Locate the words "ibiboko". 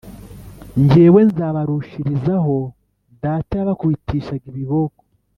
4.51-5.01